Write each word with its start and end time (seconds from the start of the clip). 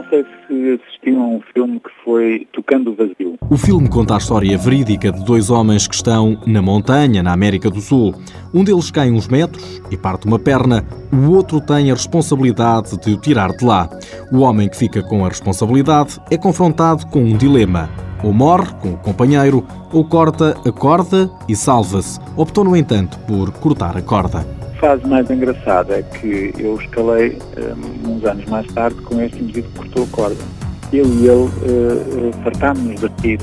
Não 0.00 0.08
sei 0.08 0.24
se 0.46 0.80
assistiam 0.82 1.22
a 1.22 1.26
um 1.26 1.40
filme 1.52 1.78
que 1.78 1.90
foi 2.02 2.48
Tocando 2.54 2.92
o 2.92 2.94
Vazio. 2.94 3.36
O 3.50 3.56
filme 3.58 3.86
conta 3.86 4.14
a 4.14 4.16
história 4.16 4.56
verídica 4.56 5.12
de 5.12 5.22
dois 5.22 5.50
homens 5.50 5.86
que 5.86 5.94
estão 5.94 6.40
na 6.46 6.62
montanha, 6.62 7.22
na 7.22 7.34
América 7.34 7.68
do 7.68 7.82
Sul. 7.82 8.14
Um 8.54 8.64
deles 8.64 8.90
cai 8.90 9.10
uns 9.10 9.28
metros 9.28 9.82
e 9.90 9.98
parte 9.98 10.26
uma 10.26 10.38
perna, 10.38 10.86
o 11.12 11.32
outro 11.32 11.60
tem 11.60 11.90
a 11.90 11.94
responsabilidade 11.94 12.98
de 12.98 13.12
o 13.12 13.20
tirar 13.20 13.50
de 13.54 13.62
lá. 13.62 13.90
O 14.32 14.38
homem 14.38 14.70
que 14.70 14.76
fica 14.78 15.02
com 15.02 15.22
a 15.26 15.28
responsabilidade 15.28 16.18
é 16.30 16.38
confrontado 16.38 17.06
com 17.08 17.20
um 17.20 17.36
dilema. 17.36 17.90
Ou 18.24 18.32
morre 18.32 18.72
com 18.80 18.94
o 18.94 18.98
companheiro, 18.98 19.66
ou 19.92 20.02
corta 20.02 20.56
a 20.66 20.72
corda 20.72 21.30
e 21.46 21.54
salva-se. 21.54 22.18
Optou, 22.38 22.64
no 22.64 22.74
entanto, 22.74 23.18
por 23.26 23.52
cortar 23.52 23.98
a 23.98 24.02
corda 24.02 24.59
fase 24.80 25.06
mais 25.06 25.30
engraçada 25.30 25.98
é 25.98 26.02
que 26.02 26.52
eu 26.58 26.76
escalei 26.80 27.38
um, 27.76 28.16
uns 28.16 28.24
anos 28.24 28.44
mais 28.46 28.66
tarde 28.72 28.96
com 29.02 29.20
este 29.20 29.38
indivíduo 29.38 29.70
que 29.70 29.78
cortou 29.78 30.04
a 30.04 30.06
corda. 30.08 30.44
Eu 30.92 31.04
e 31.06 31.28
ele 31.28 31.44
uh, 31.44 32.32
fartámos-nos 32.42 33.00
de 33.00 33.08
rir 33.22 33.40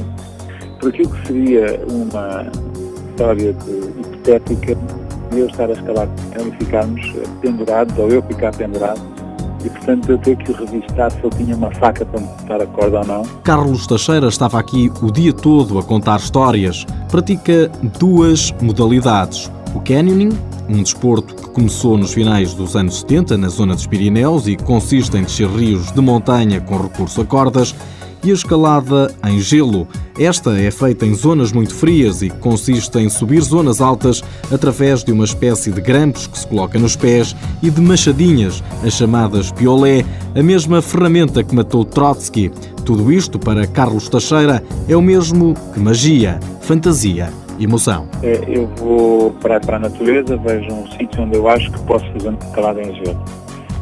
por 0.79 0.89
aquilo 0.89 1.09
que 1.09 1.27
seria 1.27 1.79
uma 1.87 2.51
história 3.09 3.53
de, 3.53 3.71
hipotética 4.27 4.75
de 5.31 5.39
eu 5.39 5.47
estar 5.47 5.69
a 5.69 5.73
escalar 5.73 6.07
com 6.07 6.41
ele 6.41 6.49
e 6.49 6.65
ficarmos 6.65 7.13
pendurados, 7.41 7.97
ou 7.97 8.09
eu 8.09 8.21
ficar 8.23 8.55
pendurado, 8.55 9.01
e 9.63 9.69
portanto 9.69 10.11
eu 10.11 10.17
ter 10.17 10.37
que 10.37 10.51
revistar 10.53 11.11
se 11.11 11.19
ele 11.19 11.35
tinha 11.35 11.55
uma 11.55 11.71
faca 11.71 12.05
para 12.05 12.19
me 12.19 12.27
cortar 12.27 12.61
a 12.61 12.67
corda 12.67 12.99
ou 12.99 13.05
não. 13.05 13.23
Carlos 13.43 13.87
Teixeira 13.87 14.27
estava 14.27 14.59
aqui 14.59 14.91
o 15.01 15.11
dia 15.11 15.33
todo 15.33 15.77
a 15.79 15.83
contar 15.83 16.17
histórias. 16.17 16.85
Pratica 17.09 17.69
duas 17.99 18.53
modalidades: 18.61 19.51
o 19.77 19.81
canyoning 19.81 20.31
um 20.67 20.81
desporto 20.83 21.33
que 21.35 21.49
começou 21.49 21.97
nos 21.97 22.13
finais 22.13 22.53
dos 22.53 22.75
anos 22.75 22.99
70 22.99 23.37
na 23.37 23.47
zona 23.47 23.73
dos 23.73 23.87
Pirineus 23.87 24.47
e 24.47 24.57
consiste 24.57 25.15
em 25.15 25.23
descer 25.23 25.47
rios 25.47 25.91
de 25.91 26.01
montanha 26.01 26.59
com 26.59 26.77
recurso 26.77 27.21
a 27.21 27.25
cordas, 27.25 27.73
e 28.23 28.31
a 28.31 28.33
escalada 28.33 29.13
em 29.25 29.39
gelo. 29.39 29.87
Esta 30.19 30.59
é 30.59 30.71
feita 30.71 31.05
em 31.05 31.13
zonas 31.13 31.51
muito 31.51 31.73
frias 31.73 32.23
e 32.23 32.29
consiste 32.29 32.97
em 32.97 33.09
subir 33.09 33.41
zonas 33.41 33.79
altas 33.79 34.23
através 34.51 35.03
de 35.03 35.11
uma 35.11 35.23
espécie 35.23 35.71
de 35.71 35.79
grampos 35.79 36.25
que 36.25 36.39
se 36.39 36.47
coloca 36.47 36.79
nos 36.79 36.95
pés 36.95 37.35
e 37.61 37.69
de 37.69 37.79
machadinhas, 37.79 38.63
as 38.83 38.93
chamadas 38.93 39.51
piolé, 39.51 40.03
a 40.35 40.41
mesma 40.41 40.81
ferramenta 40.81 41.43
que 41.43 41.55
matou 41.55 41.85
Trotsky. 41.85 42.51
Tudo 42.83 43.11
isto, 43.11 43.37
para 43.37 43.67
Carlos 43.67 44.09
Teixeira, 44.09 44.63
é 44.89 44.97
o 44.97 45.01
mesmo 45.01 45.53
que 45.73 45.79
magia, 45.79 46.39
fantasia 46.61 47.31
emoção? 47.59 48.07
É, 48.23 48.39
eu 48.47 48.67
vou 48.77 49.31
para, 49.41 49.59
para 49.59 49.77
a 49.77 49.79
natureza, 49.79 50.37
vejo 50.37 50.71
um 50.71 50.87
sítio 50.91 51.23
onde 51.23 51.37
eu 51.37 51.47
acho 51.47 51.71
que 51.71 51.79
posso 51.81 52.05
fazer 52.13 52.29
uma 52.29 52.39
escalada 52.39 52.81
em 52.81 52.95
gelo. 52.95 53.23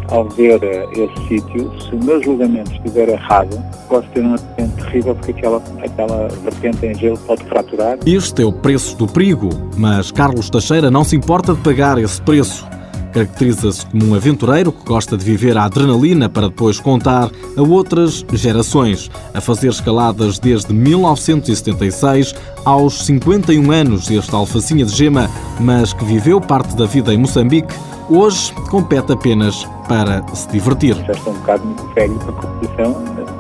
Ao 0.08 0.24
ver 0.30 0.64
eh, 0.64 0.86
esse 0.92 1.28
sítio, 1.28 1.72
se 1.82 1.96
o 1.96 2.04
meu 2.04 2.22
julgamento 2.22 2.72
estiver 2.72 3.10
errado, 3.10 3.60
posso 3.90 4.08
ter 4.10 4.24
um 4.24 4.36
acidente 4.36 4.76
terrível 4.76 5.16
porque 5.16 5.32
aquela, 5.32 5.62
aquela 5.84 6.28
vertente 6.44 6.86
em 6.86 6.94
gelo 6.94 7.18
pode 7.26 7.44
fraturar. 7.46 7.98
Este 8.06 8.44
é 8.44 8.46
o 8.46 8.54
preço 8.54 8.96
do 8.98 9.08
perigo, 9.08 9.50
mas 9.76 10.12
Carlos 10.12 10.48
Teixeira 10.48 10.92
não 10.92 11.04
se 11.04 11.16
importa 11.16 11.56
de 11.56 11.62
pagar 11.62 11.98
esse 11.98 12.22
preço. 12.22 12.68
Caracteriza-se 13.16 13.86
como 13.86 14.08
um 14.08 14.14
aventureiro 14.14 14.74
que 14.74 14.84
gosta 14.84 15.16
de 15.16 15.24
viver 15.24 15.58
a 15.58 15.64
adrenalina 15.64 16.28
para 16.28 16.50
depois 16.50 16.82
contar 16.82 17.30
a 17.56 17.62
outras 17.62 18.26
gerações, 18.34 19.10
a 19.34 19.40
fazer 19.40 19.70
escaladas 19.70 20.38
desde 20.38 20.74
1976 20.74 22.36
aos 22.66 23.06
51 23.06 23.72
anos. 23.72 24.12
Este 24.12 24.36
alfacinha 24.36 24.84
de 24.84 24.94
gema, 24.94 25.30
mas 25.62 25.94
que 25.94 26.04
viveu 26.04 26.42
parte 26.42 26.76
da 26.76 26.86
vida 26.86 27.14
em 27.14 27.18
Moçambique, 27.18 27.74
hoje 28.10 28.52
compete 28.70 29.14
apenas 29.14 29.64
para 29.88 30.22
se 30.36 30.50
divertir. 30.50 30.98
Já 31.06 31.14
estou 31.14 31.32
um 31.32 31.38
bocado 31.38 31.66
muito 31.66 31.86
velho 31.94 32.16
para 32.16 32.32
a 32.32 32.34
competição. 32.34 32.98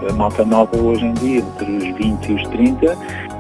A 0.09 0.13
malta 0.13 0.45
nova 0.45 0.77
hoje 0.77 1.03
em 1.03 1.13
dia, 1.15 1.39
entre 1.39 1.71
os 1.75 1.97
20 1.97 2.29
e 2.29 2.33
os 2.35 2.47
30, 2.47 2.97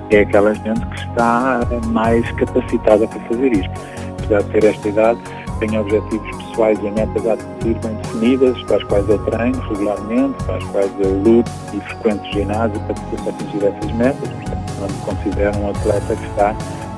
é 0.09 0.19
aquela 0.19 0.53
gente 0.53 0.85
que 0.85 0.97
está 0.97 1.61
mais 1.93 2.29
capacitada 2.33 3.07
para 3.07 3.21
fazer 3.21 3.53
isto. 3.53 3.71
Apesar 4.19 4.43
de 4.43 4.49
ter 4.49 4.63
esta 4.65 4.89
idade, 4.89 5.19
tenho 5.59 5.81
objetivos 5.81 6.35
pessoais 6.37 6.79
e 6.79 6.91
metas 6.91 7.27
a 7.27 7.33
atingir 7.33 7.79
bem 7.79 7.95
definidas, 7.95 8.61
para 8.63 8.77
as 8.77 8.83
quais 8.83 9.09
eu 9.09 9.19
treino 9.19 9.59
regularmente, 9.61 10.43
para 10.43 10.57
as 10.57 10.63
quais 10.65 10.91
eu 10.99 11.21
luto 11.23 11.51
e 11.73 11.79
frequento 11.79 12.25
ginásio 12.31 12.79
para, 12.81 13.29
atingir 13.29 13.65
essas 13.65 13.91
metas. 13.93 14.29
Portanto, 14.29 14.73
não 14.79 14.87
me 14.87 14.93
considero 15.05 15.57
um 15.59 15.69
atleta 15.69 16.15
que 16.15 16.25
está 16.25 16.55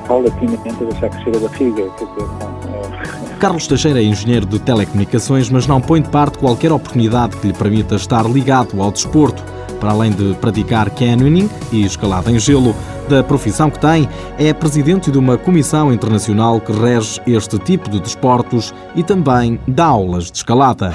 paulatinamente 0.07 0.83
a 0.83 0.87
deixar 0.87 1.09
crescer 1.09 1.35
a 1.35 1.47
barriga. 1.47 1.81
É... 1.83 3.37
Carlos 3.39 3.67
Teixeira 3.67 4.01
é 4.01 4.03
engenheiro 4.03 4.45
de 4.45 4.57
telecomunicações, 4.59 5.49
mas 5.49 5.67
não 5.67 5.79
põe 5.79 6.01
de 6.01 6.09
parte 6.09 6.39
qualquer 6.39 6.71
oportunidade 6.71 7.37
que 7.37 7.47
lhe 7.47 7.53
permita 7.53 7.95
estar 7.95 8.25
ligado 8.25 8.81
ao 8.81 8.91
desporto. 8.91 9.43
Para 9.79 9.91
além 9.91 10.11
de 10.11 10.33
praticar 10.35 10.89
canyoning 10.89 11.47
e 11.71 11.85
escalada 11.85 12.31
em 12.31 12.39
gelo, 12.39 12.75
da 13.07 13.23
profissão 13.23 13.69
que 13.69 13.79
tem, 13.79 14.07
é 14.37 14.53
presidente 14.53 15.09
de 15.09 15.17
uma 15.17 15.37
comissão 15.37 15.93
internacional 15.93 16.59
que 16.59 16.71
rege 16.71 17.21
este 17.25 17.57
tipo 17.59 17.89
de 17.89 17.99
desportos 17.99 18.73
e 18.95 19.03
também 19.03 19.59
dá 19.67 19.85
aulas 19.85 20.31
de 20.31 20.37
escalada. 20.37 20.93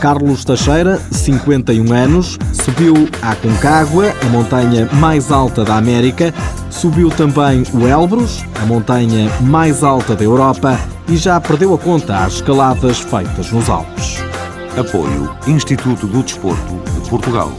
Carlos 0.00 0.44
Teixeira, 0.44 1.00
51 1.10 1.92
anos, 1.92 2.38
subiu 2.52 2.94
a 3.22 3.34
Concagua, 3.34 4.14
a 4.22 4.26
montanha 4.26 4.88
mais 4.92 5.32
alta 5.32 5.64
da 5.64 5.76
América, 5.76 6.34
subiu 6.70 7.08
também 7.08 7.64
o 7.72 7.86
Elbrus, 7.86 8.44
a 8.62 8.66
montanha 8.66 9.30
mais 9.40 9.82
alta 9.82 10.14
da 10.14 10.22
Europa, 10.22 10.78
e 11.08 11.16
já 11.16 11.40
perdeu 11.40 11.74
a 11.74 11.78
conta 11.78 12.18
às 12.18 12.34
escaladas 12.34 12.98
feitas 12.98 13.50
nos 13.50 13.70
Alpes. 13.70 14.18
Apoio 14.76 15.34
Instituto 15.46 16.06
do 16.06 16.22
Desporto 16.22 16.74
de 17.00 17.08
Portugal. 17.08 17.50